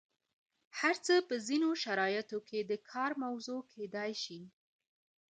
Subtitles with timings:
[0.79, 4.41] هر څه په ځینو شرایطو کې د کار موضوع کیدای شي.